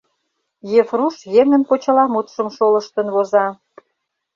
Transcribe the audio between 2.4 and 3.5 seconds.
шолыштын воза.